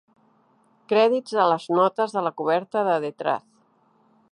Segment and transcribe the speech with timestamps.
[0.93, 3.49] Crèdits de les notes de la coberta de "The Truth".